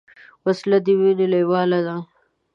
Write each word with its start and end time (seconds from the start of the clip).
وسله 0.45 0.77
د 0.85 0.87
وینې 0.99 1.25
لیواله 1.33 1.79
ده 1.87 1.95